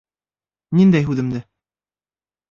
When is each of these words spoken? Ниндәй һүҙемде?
Ниндәй 0.79 1.05
һүҙемде? 1.09 1.41